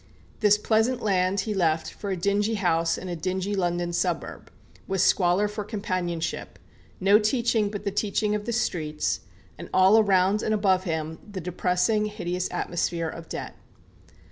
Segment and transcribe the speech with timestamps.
[0.39, 4.49] This pleasant land he left for a dingy house in a dingy London suburb,
[4.87, 6.57] with squalor for companionship,
[6.99, 9.19] no teaching but the teaching of the streets,
[9.59, 13.55] and all around and above him the depressing hideous atmosphere of debt.